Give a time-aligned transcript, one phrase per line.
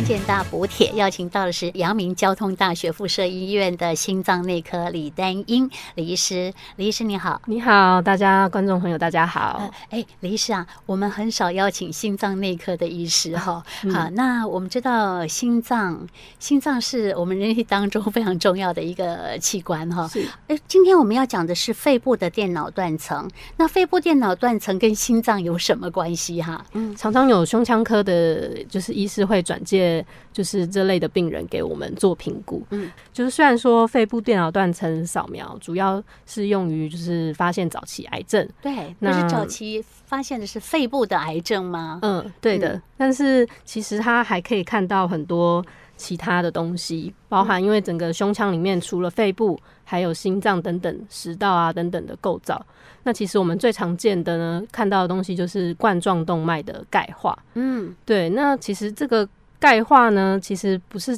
[0.00, 6.50] 康健大补帖，邀请到的是阳明交通大学附设医院的心脏内科李丹英李医师。
[6.76, 9.70] 李医师你好，你好，大家观众朋友大家好。
[9.90, 13.62] 哎、呃，李医师啊，我们很少邀请心脏内科的医师哈。
[13.84, 16.08] 嗯、好，那我们知道心脏，
[16.38, 20.08] 心脏是我们人体当中非常重要的一个器官哈。
[20.08, 20.26] 是。
[20.48, 23.30] 哎，今天我们要讲的是肺部的电脑断层。
[23.58, 26.64] 那肺部电脑断层跟心脏有什么关系哈？
[26.72, 29.89] 嗯，常常有胸腔科的，就是医师会转介，
[30.32, 32.62] 就是这类的病人给我们做评估。
[32.70, 41.98] 嗯，就是虽然说肺部电脑断层扫描主要是用于就是发现早期癌症，对，那是早期发现的是肺部的癌症吗？
[42.02, 42.74] 嗯，对的。
[42.74, 45.64] 嗯，但是其实它还可以看到很多
[45.96, 52.64] 其他的东西，包含因为整个胸腔里面除了肺部，还有心脏等等食道啊等等的构造。
[53.02, 57.36] 那其实我们最常见的呢，看到的东西就是冠状动脉的钙化。
[57.54, 58.28] 嗯，对。
[58.28, 59.26] 那其实这个
[59.60, 61.16] 钙化呢，其实不是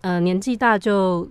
[0.00, 1.28] 呃年纪大就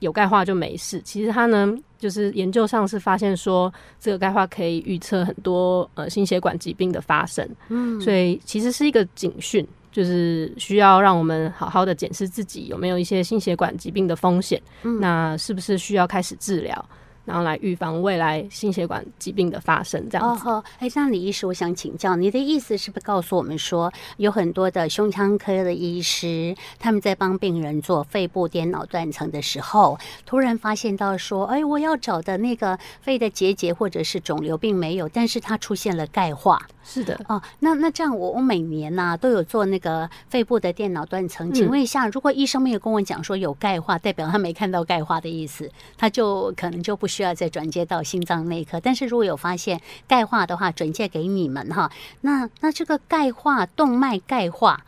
[0.00, 1.02] 有钙化就没事。
[1.04, 7.46] 其实它呢，就是研究上是发现说，这个钙化可以预测很多呃心血管疾病的发生。
[7.68, 14.62] 嗯，所以其实是一个警讯，就是需要让我们好好的检视自己有没有一些心血管疾病的风险。
[14.84, 16.88] 嗯，那是不是需要开始治疗？
[17.28, 20.48] 然后来预防未来心血管疾病的发生，这样子。
[20.48, 36.58] 哦，哎，那李医师，我想请教你的意思，是不是告诉我们说，有很多的胸腔科的医师，他们在帮病人做肺部电脑断层的时候，突然发现到说，哎，我要找的那个肺的结节或者是肿瘤并没有，但是它出现了钙化。
[36.82, 37.20] 是的。
[37.28, 47.17] 哦，那那这样我我每年呢、啊、都有做那个肺部的电脑断层，请问一下，如果医生没有跟我讲说有钙化，代表他没看到钙化的意思，他就可能就不需要。
[47.18, 51.90] 需要再转接到心脏内科，但是如果有发现钙化的话，转介给你们哈。
[52.20, 54.84] 那那这个钙化动脉钙化，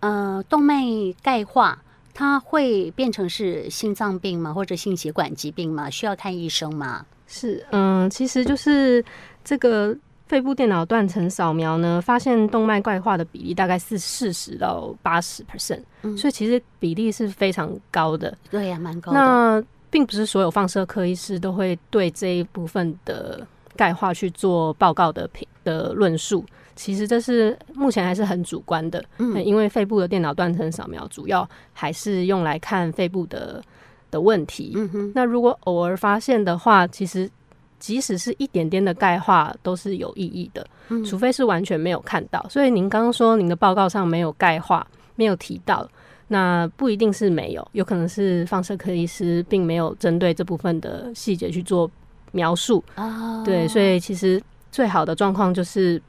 [0.00, 0.82] 呃，动脉
[1.22, 1.78] 钙化，
[2.12, 4.52] 它会变成是心脏病吗？
[4.52, 5.88] 或者心血管疾病吗？
[5.88, 7.06] 需要看医生吗？
[7.28, 9.04] 是，嗯、呃，其实就是
[9.44, 9.96] 这个
[10.26, 15.84] 肺部电脑断层扫描呢，发现动脉钙化的比例大概是四十到八十 percent，
[16.16, 18.36] 所以其实比例是非常高的。
[18.50, 19.18] 对呀、啊，蛮高的。
[19.20, 26.44] 那并不是所有放射科医师都会对这一部分的钙化去做报告的评的论述，
[26.74, 29.02] 其实这是目前还是很主观的。
[29.18, 33.62] 嗯，因为肺部的电脑断层扫描主要还是用来看肺部的
[34.10, 34.72] 的问题。
[34.76, 37.30] 嗯哼，那如果偶尔发现的话，其实
[37.78, 40.66] 即使是一点点的钙化都是有意义的，
[41.06, 42.44] 除非是完全没有看到。
[42.48, 45.88] 所以您刚刚说您的报告上没有钙化，没有提到。
[46.28, 51.90] 那不一定是没有，有可能是放射科医师并没有针对这部分的细节去做
[52.32, 52.84] 描述。
[52.96, 54.40] 哦，对，所以其实
[54.70, 56.00] 最好的状况就是，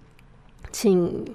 [0.72, 1.26] 请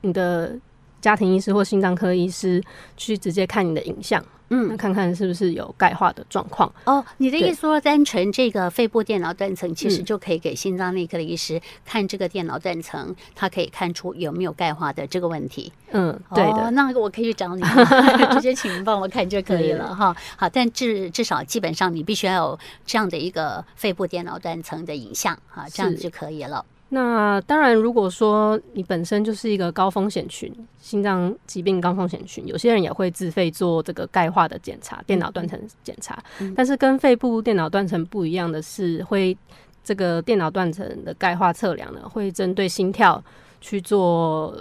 [0.00, 0.56] 你的
[1.00, 2.62] 家庭医师或心脏科医师
[2.96, 4.24] 去直接看你的影像。
[4.50, 7.04] 嗯，那看看是不是有钙化的状况哦。
[7.18, 15.72] 你的意思说，单纯这个肺部电脑断层，其实就可以给心脏内科的医师看这个电脑断层，他可以看出有没有钙化的这个问题。
[15.90, 16.66] 嗯，对的。
[16.66, 17.62] 哦、那我可以去找你，
[18.32, 20.16] 直接请您帮我看就可以了哈。
[20.36, 26.64] 好，但至至少基本上你必须要有这样的一个肺部电脑断层的影像哈，这样子就可以了。
[26.90, 30.50] 那当然，如果说你本身就是一个高风险群，
[30.80, 36.18] 心脏疾病高风险群，有些人也会自费做这个钙化的检查，电脑断层检查。
[36.56, 39.36] 但是跟肺部电脑断层不一样的是，会
[39.84, 43.22] 这个电脑断层的钙化测量呢，会针对心跳
[43.60, 44.58] 去做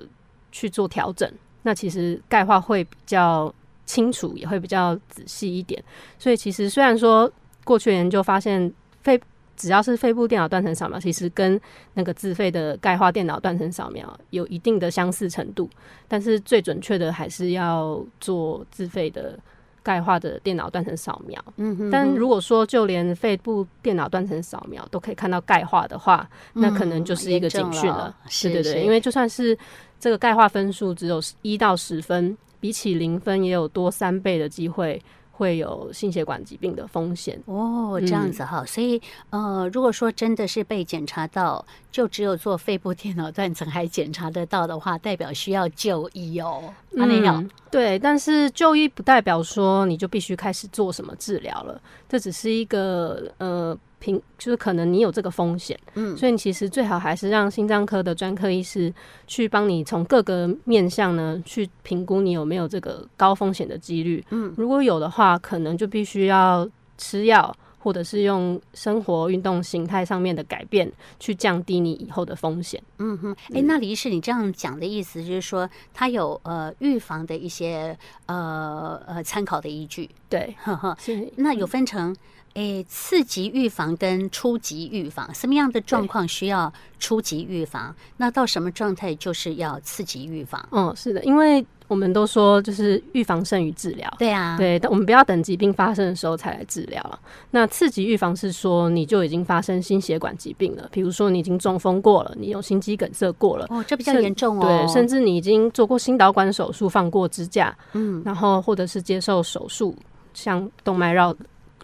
[0.52, 1.32] 去做调整。
[1.62, 3.54] 那其实钙化会比较
[3.86, 5.82] 清楚，也会比较仔细一点。
[6.20, 7.32] 所以其实虽然说
[7.64, 8.70] 过去研究发现
[9.02, 9.18] 肺
[9.58, 11.60] 只要是肺部电脑断层扫描，其实跟
[11.96, 15.68] 那个自费的钙化电脑断层扫描有一定的相似程度，
[16.08, 19.38] 但是最准确的还是要做自费的
[19.82, 21.44] 钙化的电脑断层扫描。
[21.58, 28.16] 嗯哼，但如果说就连肺部电脑断层扫描都可以看到钙化的话，那可能就是一个警讯了。
[28.30, 29.58] 是对对，因为就算是
[30.00, 35.02] 这个钙化分数只有一到十分，比起零分也有多三倍的机会。
[35.38, 39.00] 会有心血管疾病的风险哦，这样子哈，嗯、所以
[39.30, 46.74] 呃，如果说真的是被检查到，就只有做肺部电脑断层还检查得到的话，代表需要就医哦。
[46.90, 53.78] 没有、嗯，对，但是就医不代表说你就必须开始做什么治疗了，这只是一个呃。
[54.00, 58.94] 评就是可能你有这个风险，嗯，所以你其实最好还是让心脏科的专科医师
[59.26, 72.82] 去帮你从各个面向呢去评估你有没有这个高风险的几率，嗯，如果有的话，可能就必须要吃药或者是用生活运动形态上面的改变，去降低你以后的风险。
[72.98, 80.10] 嗯哼，哎、欸，那李医师，你这样讲的意思就是说，它有呃预防的一些呃呃参考的依据。
[80.30, 80.98] 对， 呵呵，
[81.36, 82.16] 那有分成。
[82.54, 87.96] 诶，次级预防跟初级预防，什么样的状况需要初级预防？
[88.18, 90.68] 那到什么状态就是要次级预防？
[90.72, 94.12] 嗯，是的，因为我们都说就是预防胜于治疗。
[94.20, 97.20] 对啊，对，但我们不要等疾病发生的时候才来治疗。
[97.52, 104.62] 那次级预防是说你就已经发生心血管疾病了，比如说你已经中风过了，你有心肌梗塞过了，哦，这比较严重哦。
[104.62, 109.96] 对，甚至你已经做过心导管手术，放过支架，嗯，然后或者是接受手术，
[110.34, 111.36] 像动脉绕。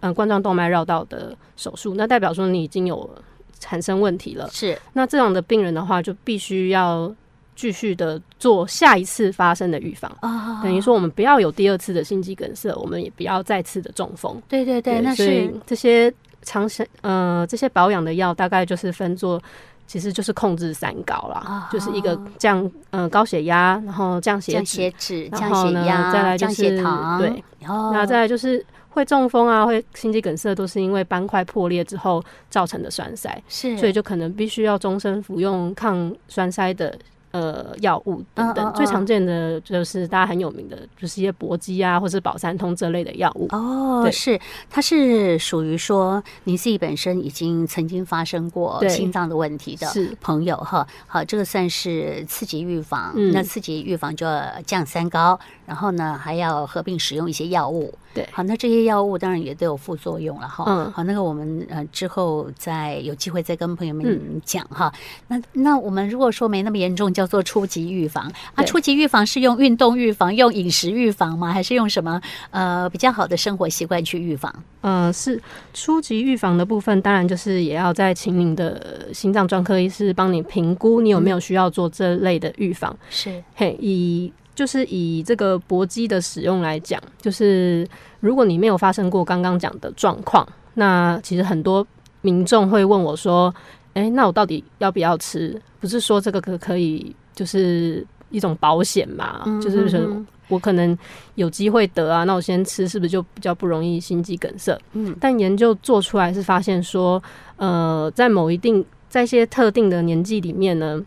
[0.06, 3.10] 嗯，冠状动脉绕道的手术，那代表说你已经有
[3.58, 4.50] 产生问题了。
[4.52, 7.10] 是，那这样的病人的话，就必须要
[7.56, 10.12] 继续的做下一次发生的预防。
[10.22, 14.42] 啊，等于说我们不要有第二次的心肌梗塞，我们也不要再次的中风。
[14.48, 19.42] 对对对，对那是所以这些长生呃这些保养的药，大概就是分作，
[19.88, 28.66] 其实就是控制三高啦，啊、就是一个降呃高血压，然后降血降血脂，然后呢再来就是降血糖，对，那再来就是。
[28.96, 36.96] 会中风啊，会心肌梗塞，都是因为斑块破裂之后造成的栓塞，是，所以就可能必须要终身服用抗栓塞的。
[37.34, 43.48] 呃，药物等等，最常见的就是大家很有名的，就是一些搏击啊，或是保三通这类的药物。
[43.50, 44.40] 哦，是，
[44.70, 49.88] 它是属于说你自己本身已经曾经发生过心脏的问题的
[50.22, 50.88] 朋友哈。
[51.08, 53.12] 好，这个算是刺激预防。
[53.34, 57.92] 那刺激预防就要降三高，然后呢还要合并使用一些药物。
[58.14, 60.66] 对，好，那这些药物当然也都有副作用了哈。
[60.68, 64.94] 嗯，好，那个我们呃之后再有机会再跟朋友们讲哈。
[65.30, 71.54] 那那我们如果说没那么严重，叫做初级预防啊，初级预防是用运动预防、用饮食预防吗？
[71.54, 72.22] 还是用什么
[72.52, 74.54] 呃比较好的生活习惯去预防？
[74.82, 75.42] 呃，是
[75.74, 82.94] 初级预防的部分，当然就是也要在请您的心脏专科医师帮你评估，你有没有需要做这类的预防。
[83.10, 84.34] 是，嘿，以。
[84.56, 87.88] 就是以这个搏击的使用来讲，就是
[88.20, 91.84] 如果你没有发生过刚刚讲的状况，那其实很多
[92.22, 93.52] 民众会问我说
[93.94, 95.60] ：“哎，那我到底要不要吃？
[95.80, 99.44] 不是说这个可可以就是一种保险嘛？
[99.62, 100.00] 就是说
[100.48, 100.98] 我可能
[101.36, 104.78] 有机会得啊，那我先吃是不是就比较不容易心肌梗塞？
[104.94, 107.22] 嗯，但研究做出来是发现说，
[107.58, 111.02] 呃，在某一定在一些特定的年纪里面呢。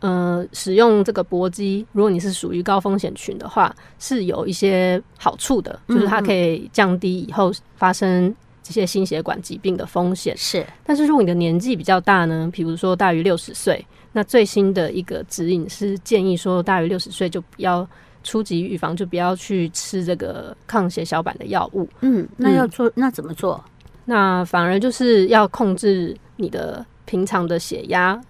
[0.00, 8.34] 呃，使用这个搏击，如果你是属于高风险群的话，是有一些好处的，就是它可以降低以后发生
[8.64, 10.34] 这些心血管疾病的风险。
[10.36, 17.86] 是，但是如果你的年纪比较大呢，比如说大于六十岁，那最新的一个指引是建议说，大于六十岁就不要
[18.22, 21.86] 初级预防，就不要去吃这个抗血小板的药物。
[22.00, 23.62] 嗯，那要做，嗯，那怎么做？
[24.06, 28.20] 那反而就是要控制你的平常的血压。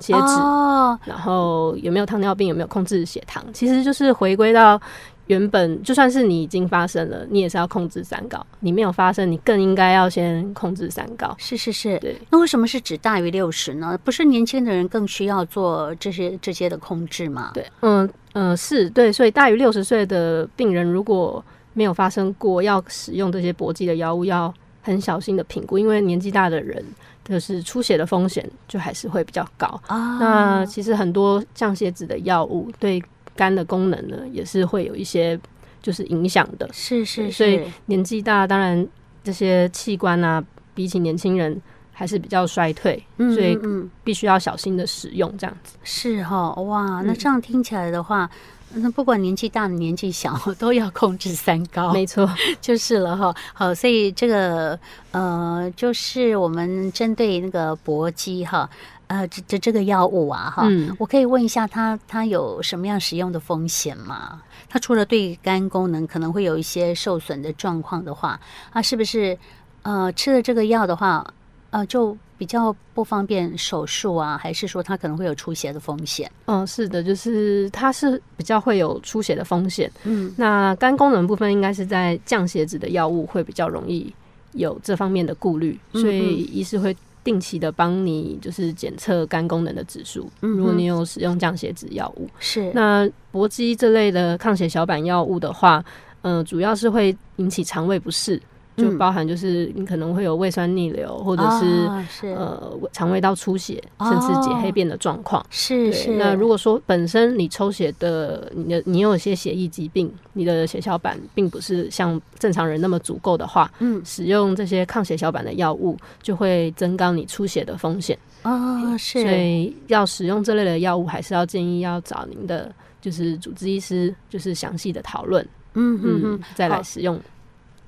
[0.00, 4.78] 血脂，哦、然后有没有糖尿病，有没有控制血糖，其实就是回归到
[5.26, 8.44] 原本，就算是你已经发生了，你也是要控制三高。
[8.60, 11.34] 你没有发生，你更应该要先控制三高。
[11.38, 12.16] 是是是，对。
[12.30, 13.98] 那为什么是指大于六十呢？
[14.04, 17.52] 不是年轻的人更需要做这些这些的控制吗？
[17.54, 18.04] 对，嗯
[18.34, 19.12] 嗯、呃，是对。
[19.12, 21.42] 所以大于六十岁的病人，如果
[21.72, 26.84] 没有发生过，要使用这些搏击的药物，要很小心的评估，因为年纪大的人。
[27.26, 30.18] 就是出血的风险就还是会比较高啊。
[30.18, 33.02] 那其实很多降血脂的药物对
[33.36, 35.38] 肝的功能呢，也是会有一些
[35.82, 36.68] 就是影响的。
[36.72, 37.32] 是是是。
[37.32, 38.86] 所以年纪大，当然
[39.22, 40.42] 这些器官啊，
[40.74, 41.60] 比起年轻人
[41.92, 43.58] 还是比较衰退，所以
[44.02, 45.76] 必须要小心的使用这样子。
[45.82, 48.30] 是哈，哇，那这样听起来的话。
[48.76, 52.28] 那不管年纪大的年纪小， 都要控制三高，没错，
[52.60, 53.32] 就是了哈。
[53.52, 54.76] 好，所以这个
[55.12, 58.68] 呃，就是我们针对那个搏击哈，
[59.14, 64.42] 呃，这这这个药物啊哈，嗯，我可以问一下他，他有什么样使用的风险吗？
[64.68, 68.40] 他除了对肝功能可能会有一些受损的状况的话，
[68.72, 69.38] 啊，是不是
[69.82, 71.24] 呃吃了这个药的话，
[71.70, 72.16] 呃就。
[72.36, 76.28] 比较不方便手术啊，还是说它可能会有出血的风险？
[76.46, 79.90] 嗯，是的，就是它是比较会有出血的风险。
[80.02, 84.12] 嗯，那肝功能部分应该是在降血脂的药物会比较容易
[84.54, 90.30] 有这方面的顾虑，所以医师会定期的帮你就是检测肝功能的指数。
[90.42, 95.84] 嗯，如果你有使用降血脂药物，是那搏击这类的抗血小板药物的话，
[96.22, 98.40] 嗯、呃，主要是会引起肠胃不适。
[98.76, 101.88] 就包含就是你可能会有胃酸逆流，或者是、
[102.34, 105.44] 呃肠胃道出血，甚至解黑便的状况。
[105.50, 106.16] 是是。
[106.16, 118.18] 那如果说本身你抽血的你的你有一些血液疾病，你的血小板并不是像正常人那么足够的话，嗯，使用这些抗血小板的药物就会增高你出血的风险。
[118.42, 119.22] 哦，是。
[119.22, 125.42] 所以要使用这类的药物，还是要建议要找您的就是主治医师，就是详细的讨论，
[125.74, 127.20] 嗯嗯嗯，再来使用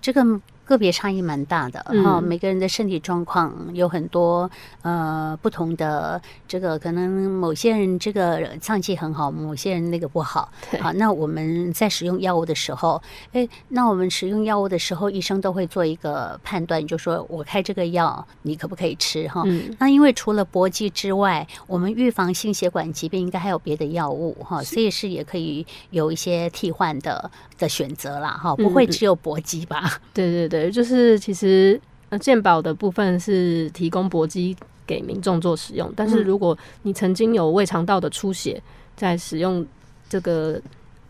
[0.01, 0.25] 这个。
[0.67, 4.51] 个别差异蛮大的哈、每个人的身体状况有很多
[4.83, 10.51] 呃不同的，这个可能某些人这个脏器很好，某些人那个不好。
[10.81, 13.01] 好，那我们在使用药物的时候，
[13.33, 19.45] 哎，那我们使用药物的时候，医生都会做一个判断，就说我开这个药，你可不可以吃哈？
[19.79, 29.81] 那因为除了搏击之外，我们预防心血管疾病应该还有别的药物哈、哦，所以是也可以有一些替换的的选择啦哈，不会只有搏击吧？
[29.95, 30.56] 嗯、对对对。
[30.57, 38.63] 对，就是其实呃，健保的部分是提供搏击给民众做使用，但是如果你曾经有胃肠道的出血，
[38.97, 39.67] 在使用
[40.09, 40.61] 这个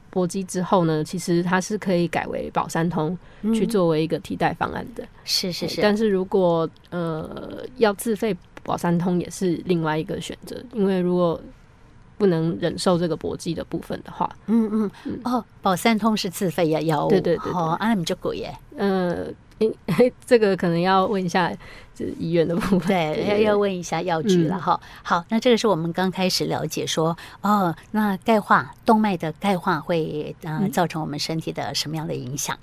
[0.09, 3.17] 搏击之后呢，其实它是可以改为保三通
[3.55, 5.07] 去作为一个替代方案的。
[5.25, 5.83] 是是是。
[5.83, 11.38] 但是如果呃要自费保三通也是另外一个选择，因为如果
[12.19, 15.21] 不能忍受这个搏击的部分的话，嗯嗯，嗯。
[15.25, 19.35] 哦，保三通是自费呀，药物，对对对，对，哦，啊，你就贵耶，嗯。
[20.27, 21.51] 这个可能要问一下，
[21.97, 24.88] 就是医院的部分，对，要要问一下药局了哈、嗯。
[25.03, 32.57] 好，那这个是我们刚开始了解说，哦，那钙化动脉的钙化会呃造成我们身体的什么样的影响？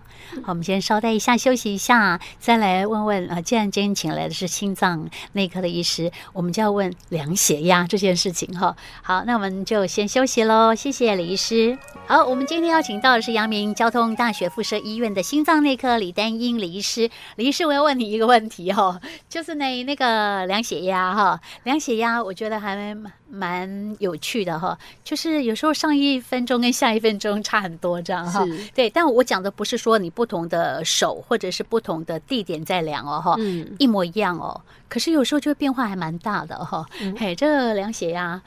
[0.44, 3.42] 好，我们先稍待一下，休息一下，再来问问啊。
[3.42, 8.76] 既然今天请来的是心脏内科的医师，我们就要问量血压这件事情哈。
[9.02, 11.78] 好，那我们就先休息喽，谢谢李医师。
[12.06, 17.10] 好，我们今天邀请到的是阳明交通大学附设医院的心脏内科李丹英李医师。
[17.36, 19.02] 李医师，我要问你一个问题哈，
[19.34, 22.96] 就是那那个量血压哈，量血压我觉得还
[23.28, 28.46] 蛮有趣的哈，就是有时候上一分钟跟下一分钟差很多这样哈。
[28.76, 36.86] 对，但我讲的不是说你不同的手或者是不同的地点在量哦哈，嗯，一模一样哦，可是有时候就变化还蛮大的哈。
[37.18, 38.40] 嘿，这个量血压，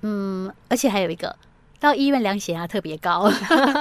[0.00, 1.36] 嗯，而且还有一个。
[1.78, 3.28] 到医院量血压特别高，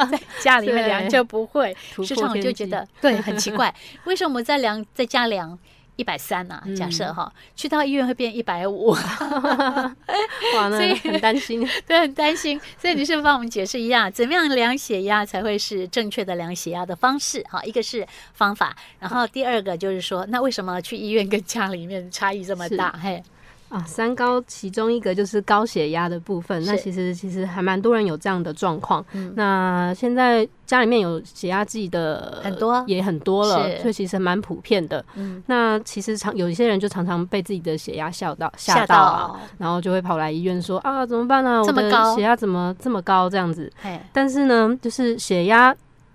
[0.09, 1.75] 在 家里面量就不会。
[2.03, 3.71] 时常我就觉得对很奇怪，
[4.05, 5.55] 为什么我在量在家量
[6.01, 6.59] 一百三呐？
[6.75, 8.87] 假设哈，去到医院会变一百五，
[10.57, 12.59] 哇，所以很担心， 对，很担心。
[12.79, 17.43] 所以你是不是帮我们解释一下， 怎么样量血压才会是正确的量血压的方式？
[17.43, 22.97] 哈，一个是方法，然后第二个就是说，那为什么去医院跟家里面差异这么大？
[22.99, 23.23] 嘿。
[23.71, 26.63] 啊，三高其中一个就是高血压的部分。
[26.65, 29.03] 那其实其实还蛮多人有这样的状况。
[29.13, 29.33] 嗯。
[29.35, 35.03] 那现在家里面有血压计的很多，也很多了，所以其实蛮普遍的。
[35.15, 35.41] 嗯。
[35.47, 41.63] 那其实常有一些人就常常被自己的血压吓到吓到啊，然后就会跑来医院说啊，怎么办呢？
[41.63, 43.29] 我的血压怎么这么高？
[43.29, 43.71] 这样子。
[44.11, 45.73] 但是呢，就是血压。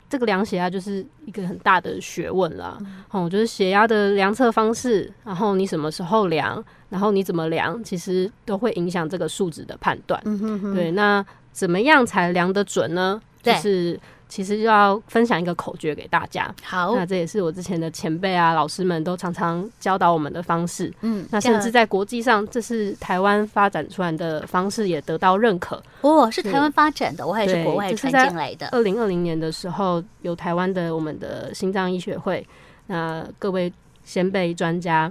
[0.08, 2.78] 这个量血压就是一个很大的学问啦，
[3.10, 10.20] 哦、嗯，就是血压的量测方式，然后你什么时候量，然后你怎么量，其实都会影响这个数值的判断。
[10.24, 10.74] 嗯哼哼。
[10.74, 13.20] 对，那怎么样才量得准呢？
[13.54, 13.98] 就是。
[14.28, 16.52] 其实就要分享一个口诀给大家。
[16.60, 20.92] 好，那这也是我之前的前辈啊、老师们都常常教导我们的方式。
[21.02, 25.80] 嗯，那甚至在国际上，这是台湾发展出来的方式，也得到认可。
[26.00, 28.66] 哦，是台湾发展的，我还是国外传进来的。
[28.72, 32.44] 二零二零年的时候，有台湾的我们的心脏医学会，
[32.88, 33.72] 那各位
[34.02, 35.10] 先辈专家，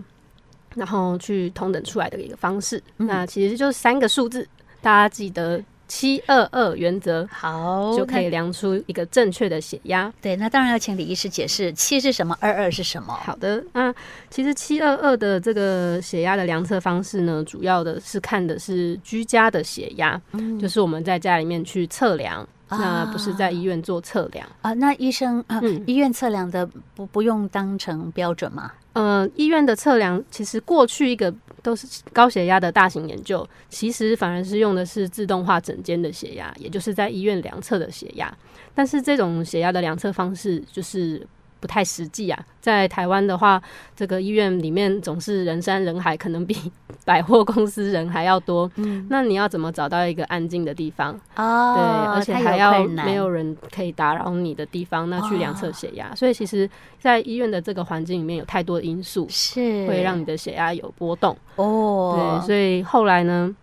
[0.76, 2.84] 然后去同等出来的一个方式。
[2.98, 4.46] 嗯、那其实就是三个数字，
[4.82, 5.64] 大家记得。
[5.88, 10.12] 七二二原则，好，就可以量出一个正确的血压。
[10.22, 13.14] 对，那当然要请李医师解释，七是什么，二二是什么？
[13.14, 13.94] 好的，那
[14.30, 22.48] 其实七二二的这个血压的量测方式呢，主要的是看的是居家的血压，嗯，就是我们在家里面去测量。
[22.68, 24.74] 那不是在医院做测量啊，啊？
[24.74, 28.72] 那医生啊，嗯、医院测量的不不用当成标准吗？
[28.94, 31.34] 呃，医院的测量其实过去一个
[31.66, 38.32] 都是高血压的大型研究，其实反而是用的是自动化诊间的血压，也就是在医院量测的血压。
[38.76, 41.26] 但是这种血压的量测方式就是。
[41.60, 43.62] 不太实际啊，在台湾的话，
[43.96, 46.56] 这个医院里面总是人山人海，可能比
[47.04, 48.70] 百货公司人还要多。
[48.76, 51.20] 嗯，那你要怎么找到一个安静的地方？
[51.36, 56.10] 哦，对，而且还要没有人可以打扰你的地方，那去量测血压。
[56.10, 56.16] 哦。
[56.16, 56.70] 所以其实，
[57.00, 61.36] 在医院的这个环境里面有太多的因素，是会让你的血压有波动。
[61.56, 63.56] 哦，对，所以后来呢，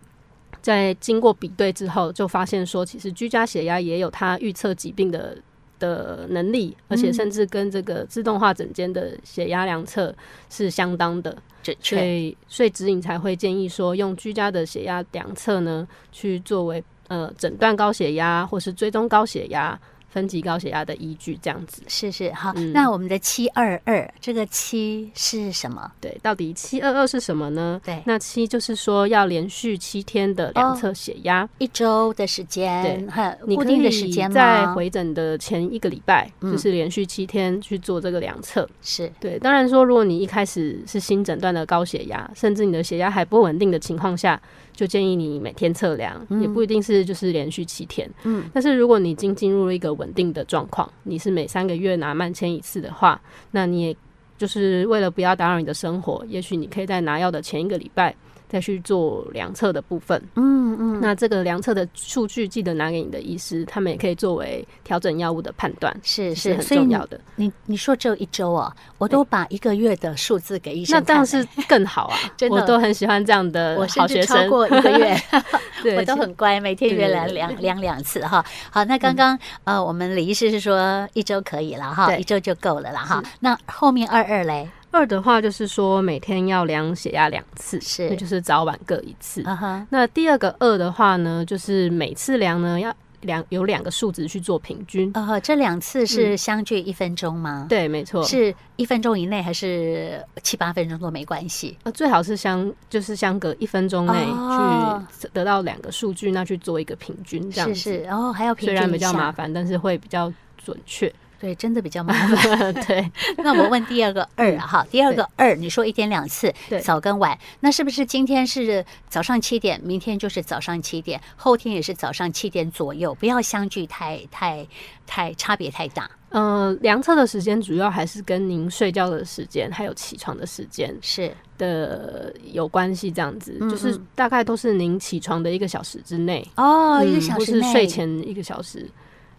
[0.61, 5.37] 在经过比对之后，就发现说，其实居家血压也有它预测疾病的。
[5.83, 10.15] 的能力，而且甚至跟这个自动化诊间的血压量测
[10.49, 11.97] 是相当的，准确。
[11.97, 19.77] 所以，所以指引才会建议说，用居家的血压量测呢，去作为呃诊断高血压或是追踪高血压。
[20.13, 22.53] 分级高血压的依据，这样子是是好。
[22.55, 25.91] 嗯、那我们的七二二这个七是什么？
[25.99, 27.81] 对，到底七二二是什么呢？
[27.83, 34.35] 对，那七就是说要连续七天的量测血压，哦、一周的时间，对，固定的时间吗？
[34.35, 38.69] 在回诊的前一个礼拜，就是连续七天去做这个量测。
[38.83, 44.39] 是、嗯、对，当然说，如果你一开始是新诊断的高血压，甚至你的血压还不稳定的情况下。
[44.73, 48.09] 就建议你每天测量，嗯、也不一定是就是连续七天。
[48.23, 53.95] 嗯，但是如果你已经进入了一个稳定的状况，你是每三个月拿慢签一次的话，那你也
[54.37, 58.13] 就是为了不要打扰你的生活，也许你可以在拿药的前一个礼拜。
[58.53, 67.19] 再去做量测的部分，嗯嗯，那这个量测的数据记得拿给你的医师，他们也可以作为调整药物的判断，是是很重要的。
[67.35, 72.17] 你你说只有一周啊，我都把一个月的数字给医生，那当然是 更好啊！
[72.37, 75.17] 真的，我都很喜欢这样的好学生，超过一个月，
[75.97, 78.45] 我都很乖，每天约来量量两次哈。
[78.69, 83.23] 好，那刚刚呃，我们李医师是说一周可以了哈，一周就够了了哈。
[83.39, 84.69] 那后面二二嘞？
[84.93, 89.41] 二的话就是说每天要量血压两次，是，那就是早晚各一次。
[89.43, 89.85] Uh huh.
[89.89, 95.11] 那第二个二的话呢，就是每次量呢要两有两个数值去做平均。
[95.15, 95.39] 呃，uh.
[95.39, 97.65] 这两次是相距一分钟吗？
[97.65, 101.75] 嗯、对，没错，是一分钟以内还是七八分钟都没关系？
[101.83, 107.73] 呃，最好是相就是相隔一分钟内去得到两个数据，那去做一个平均，这样子。
[107.73, 110.31] 是是，然后还要平均，虽然比较麻烦，但是会比较
[110.63, 111.11] 准确。
[111.43, 112.73] 对，真的比较麻烦。
[112.87, 124.65] 对，那我问第二个二哈，第二个二，你说一天两次，对早跟晚，那是不是今天是早上七点，明天就是早上七点，后天也是早上七点左右，不要相距太太
[125.05, 126.09] 太差别太大。
[126.29, 138.89] 嗯、呃，量测的时间主要还是跟您睡觉的时间还有起床的时间是的有关系，这样子，是就是大概都是您起床的一个小时之内哦，嗯、一个小时内，是睡前一个小时。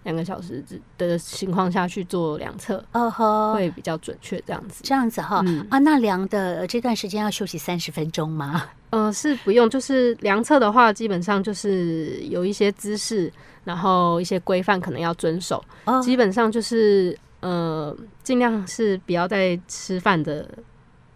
[0.05, 0.63] 两个小时
[0.97, 4.41] 的情况下去做量测，哦呵，会比较准确。
[4.47, 8.71] 这样子，这样子哈，嗯、啊，那量的这段时间要休息三十分钟吗？
[8.91, 13.33] 呃，是不用，就是量测的话，基本上就是有一些姿势，
[13.65, 15.65] 然后一些规范可能要遵守。
[15.87, 20.49] 哦、基本上就是呃，尽量是不要在吃饭的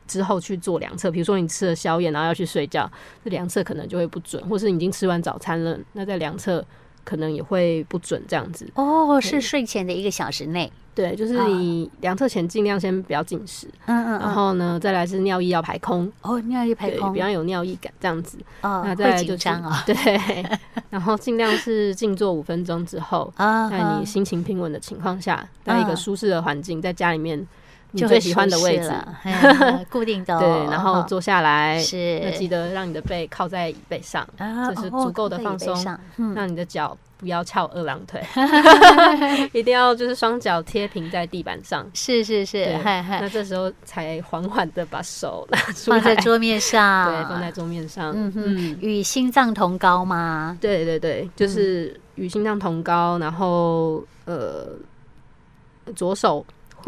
[0.07, 1.11] 之后去做量测。
[1.11, 2.91] 比如说你吃了宵夜，然后要去睡觉，
[3.23, 6.65] 这量测可能就会不准，或是你已经吃完早餐了，那在量测。
[7.09, 8.71] 可能也会不准这样子。
[8.75, 19.49] 哦，是睡前的一个小时内，对，就是你量测前尽量先不要进食，嗯嗯，然后呢，再来是尿液要排空，哦，尿液排空，不要有尿意感这样子，哦，那再来就是
[19.87, 20.45] 对，
[20.91, 27.47] 然后尽量是静坐五分钟之后，在你心情平稳的情况下，在一个舒适的环境，在家里面。
[27.93, 28.93] 你最喜欢的位置，
[29.91, 34.29] 固定的对，然后坐下来，是要记得让你的背靠在椅背上，
[34.75, 35.75] 就是足够的放松，
[36.35, 38.23] 让你的脚不要翘二郎腿，
[39.53, 50.59] 一定要就是双脚贴平在地板上，是是是，那这时候才缓缓的把手拿出来，放在桌面上，对，放在桌面上，嗯嗯，与心脏同高吗？
[50.61, 54.69] 对对对，就是与心脏同高，然后呃，
[55.97, 56.45] 左手。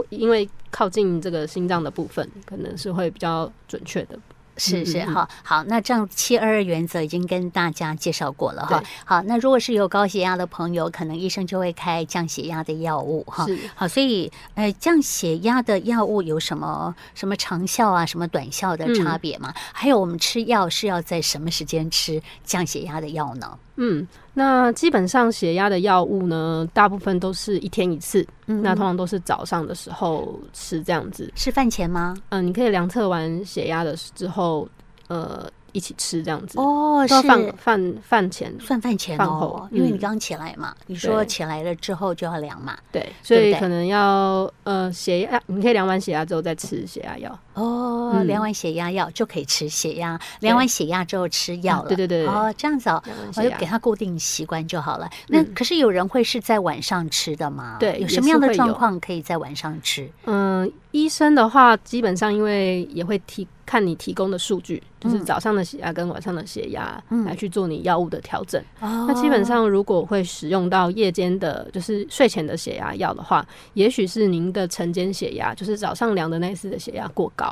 [0.09, 4.19] 因为靠近这个心脏的部分，可能是会比较准确的。
[4.57, 8.83] 是是好，好，那这样七二二原则已经跟大家介绍过了哈。
[9.07, 13.47] 好，那如果是有高血压的朋友，可能医生就会开降血压的药物哈。
[13.47, 19.51] 是好，所以呃，降血压的药物有什么什么长效啊，什么短效的差别吗？
[19.57, 23.59] 嗯、还有我们吃药是要在什么时间吃降血压的药呢？
[23.77, 24.07] 嗯，
[24.41, 28.27] 那基本上血压的药物呢，大部分都是一天一次。
[28.47, 31.31] 嗯，那通常都是早上的时候吃这样子。
[31.37, 32.17] 是饭前吗？
[32.31, 34.67] 嗯，你可以量测完血压的之后，
[35.09, 35.47] 呃。
[35.73, 53.03] 一起吃这样子哦，是饭饭饭前算饭前饭后，因为你刚起来嘛，你说起来了之后就要量嘛，对，所以可能要呃血压，你可以量完血压之后再吃血压药哦，量完血压药就可以吃血压，量完血压之后吃药了，对对对，哦这样子哦，
[53.37, 55.09] 我就给他固定习惯就好了。
[55.29, 57.77] 那可是有人会是在晚上吃的吗？
[57.79, 60.11] 对，有什么样的状况可以在晚上吃？
[60.25, 63.47] 嗯，医生的话基本上因为也会提。
[63.67, 68.61] 看你提供的数据，就是早上的血压跟晚上的血压，来去做你药物的调整。
[68.81, 77.50] 嗯、那基本上，如果会使用到夜间的，就是睡前的血压药的话，也许是您的晨间血压，就是早上量的那次的血压过高，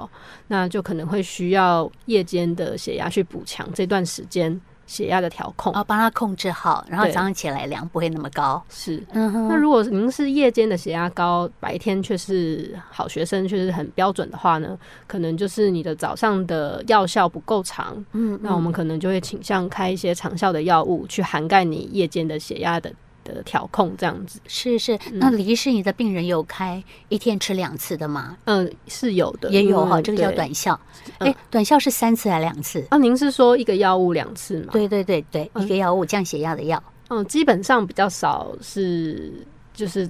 [0.49, 8.63] 那就可能会需要夜间的血压去补强这段时间血压的调控，哦，帮他控制好，然后早上起来量不会那么高。
[8.71, 9.03] 是。
[9.13, 17.95] 那如果您是夜间的血压高，白天却是好学生，却是很标准的话呢，可能就是你的早上的药效不够长。
[18.13, 22.91] 嗯，嗯，那我们可能就会倾向开一些长效的药物，去涵盖你夜间的血压的
[23.35, 24.41] 的调控，这样子。
[24.47, 24.99] 是是。
[25.12, 28.37] 那李医师，你的病人有开一天吃两次的吗？
[28.45, 30.79] 嗯，是有的，也有哈，这个叫短效。
[31.19, 32.85] 哎，短效是三次还是两次？
[32.91, 34.69] 啊，您是说一个药物两次吗？
[34.73, 36.83] 对对对对，一个药物降血压的药。
[37.09, 39.33] 嗯，基本上比较少是
[39.73, 40.09] 就是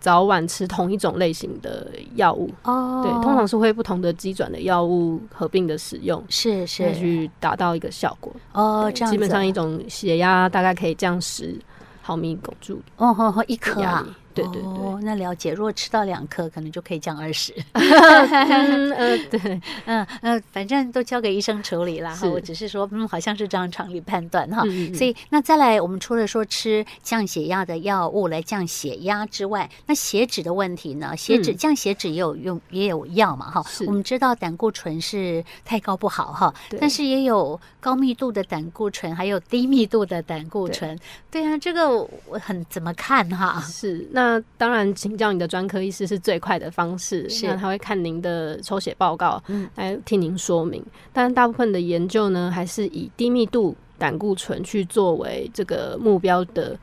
[0.00, 3.02] 早晚吃同一种类型的药物哦。
[3.04, 8.90] 对，通常是会不同的机转的药物合并的使用，是是去达到一个效果哦。
[8.92, 11.56] 这样基本上一种血压大概可以降十
[12.02, 14.06] 毫米汞柱哦，呵呵一颗啊。
[14.42, 15.52] 对对对，哦，那了解。
[15.52, 17.54] 如果吃到两颗，可能就可以降二十。
[17.72, 22.28] 嗯，呃、对， 嗯呃，反正都交给医生处理了哈。
[22.28, 24.62] 我只是说，嗯，好像是这样常理判断哈。
[24.66, 31.16] 嗯嗯，所以，那再来，我们除了说吃降血压的药物来降血压之外，那血脂的问题呢？
[31.16, 33.64] 血脂降血脂也有用，也有药嘛哈。
[33.86, 40.98] 我们知道胆固醇是太高不好哈，但是也有高密度的胆固醇，还有低密度的胆固醇。
[41.30, 43.60] 对啊，这个我很怎么看哈？
[43.66, 44.29] 是那。
[44.30, 47.28] 那当然，请教你的专科医师是最快的方式。
[47.28, 49.42] 是，那他会看您的抽血报告，
[49.74, 50.80] 来听您说明。
[50.80, 56.78] 嗯、但大部分的研究呢，还是以低密度胆固醇去作为这个目标的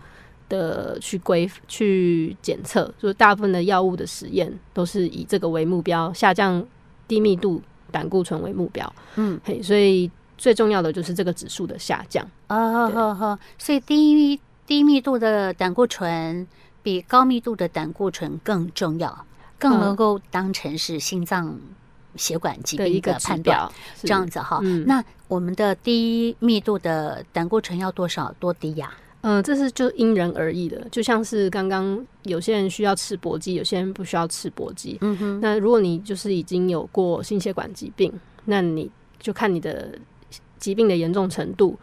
[0.50, 2.94] 的去规去检测。
[3.00, 6.66] 就是大部分的药物的实验都是以这个为目标，下降
[7.08, 8.94] 低密度胆固醇为目标。
[9.16, 12.30] 嗯，嘿，所以最重要的就是这个指数的下降。
[12.50, 16.46] 哦，好好，所以低低密度的胆固醇。
[16.88, 19.26] 比高密度的胆固醇更重要，
[19.60, 21.60] 更能够当成是心脏
[22.16, 23.70] 血管疾病的判断，
[24.02, 24.62] 这样子哈。
[24.64, 28.90] 嗯、那我们的低密度的胆固醇要多少多低呀？
[29.20, 34.98] 嗯、呃，这是就因人而异的，就像是刚刚有些人需要吃搏击，有些人不需要吃搏击。
[35.02, 35.42] 嗯哼。
[35.42, 38.10] 那如果你就是已经有过心血管疾病，
[38.46, 40.00] 那你就看你的
[40.58, 41.78] 疾病的严重程度，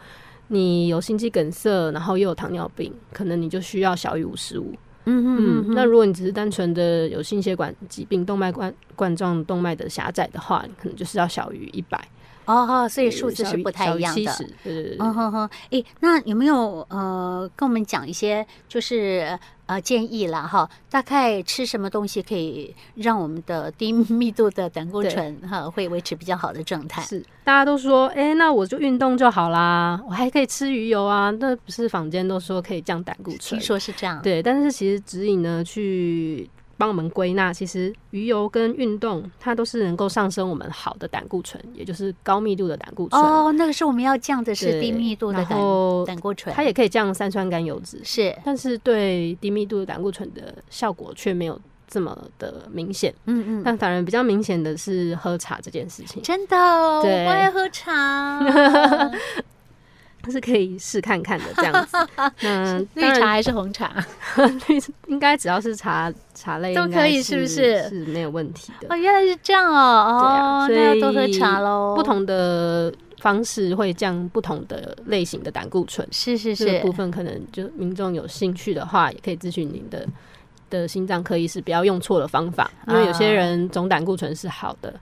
[0.49, 4.73] 你有心肌梗塞，然后又有糖尿病，可能你就需要小于五十五。
[5.07, 12.03] 嗯嗯，那如果你只是单纯的有心血管疾病、动脉冠冠状动脉的狭窄的话，可能就是要小于一百。
[12.47, 14.33] 哦，所以数字是不太一样的。
[14.63, 14.97] 对对对。
[14.99, 20.69] 嗯哼哼，哎，那有没有呃跟我们讲一些就是呃建议啦哈？
[20.91, 27.03] 大概吃什么东西可以让我们的低密度的胆固醇哈会维持比较好的状态？
[27.03, 33.59] 是，大家都说，哎，那我就运动就好啦，我还可以吃鱼油啊，那不是坊间都说可以降胆固醇？
[33.59, 34.21] 听说是这样。
[34.23, 36.49] 对，但是其实指引呢去。
[36.77, 43.21] 帮我们归纳，其实鱼油跟运动，它都是能够上升我们好的胆固醇，也就是高密度的胆固醇。
[43.21, 45.59] 哦，那个是我们要降的是低密度的胆
[46.07, 46.55] 胆固醇。
[46.55, 53.15] 它也可以降三酸甘油脂，是，但是对低密度的胆固醇的效果却没有这么的明显。
[53.27, 56.23] 嗯嗯，但反而比较明显的是喝茶这件事情。
[56.23, 56.57] 真的，
[57.03, 58.41] 对我爱喝茶。
[60.31, 61.97] 是可以试看看的这样子。
[62.43, 63.93] 那，绿茶还是红茶？
[64.69, 67.89] 绿应该只要是茶茶类都可以，是不是？
[67.89, 68.89] 是没有问题的。
[68.91, 70.67] 哦，原来是这样哦。
[70.69, 71.95] 对啊，所以要多喝茶喽。
[71.97, 76.07] 不同的方式会降不同的类型的胆固醇。
[76.11, 76.65] 是是是。
[76.65, 80.07] 这个部分可能就民众有兴趣的话，也可以咨询您的
[80.71, 84.93] 的心脏科医师，不要用错了方法，因为有些人总胆固醇是好的。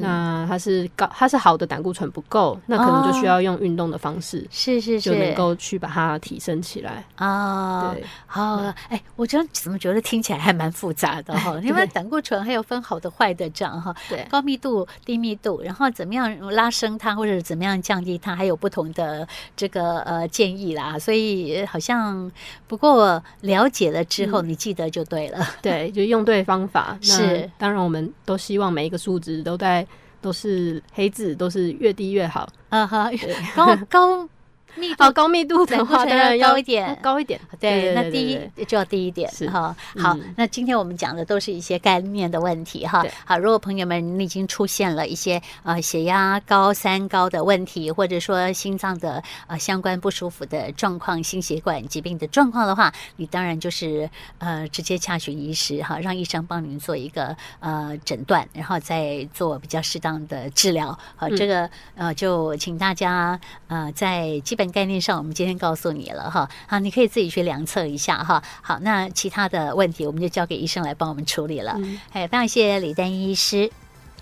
[0.00, 7.92] 那它是高，它是好的胆固醇不够，那可能就需要用运动的方式，是是是，就能够去把它提升起来啊。
[7.92, 8.56] 对，好，
[8.88, 11.58] 哎，我觉得怎么觉得听起来还蛮复杂的哈？
[11.64, 13.94] 因为胆固醇还有分好的坏的这样哈。
[14.08, 19.26] 对，高密度、低密度，然后怎么样拉升它，或者怎么样降低它，还有不同的
[19.56, 20.98] 这个呃建议啦。
[20.98, 22.30] 所以好像
[22.66, 25.46] 不过了解了之后，你记得就对了。
[25.60, 26.96] 对，就用对方法。
[27.02, 29.79] 是，当然我们都希望每一个数值都在。
[30.20, 32.48] 都是黑字，都是越低越好。
[32.68, 33.10] 啊哈，
[33.56, 34.28] 高高。
[34.76, 37.40] 密度高密度的话，当然要高一点，高一点。
[37.58, 39.30] 对，那第一就要低一点。
[39.50, 43.04] 哈，好，那今天我们讲的都是一些概念的问题哈。
[43.24, 60.96] 好，如果朋友们你已经出现了一些呃血压高、三高的问题，或者说心脏的呃相关不舒服的状况、心血管疾病的状况的话，你当然就是呃直接洽询医师哈，让医生帮您做一个呃诊断，然后再做比较适当的治疗。
[61.16, 64.59] 好，这个呃就请大家呃在基本。
[64.70, 68.42] 概念上，我们今天告诉你了哈，好，你可以自己去量测一下哈。
[68.62, 71.72] 好，那其他的问题，我们就交给医生来帮我们处理了。
[72.12, 73.70] 哎、嗯，非常谢谢李丹医师，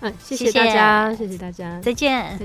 [0.01, 2.37] 嗯，谢谢大家，谢谢，谢谢大家，再见。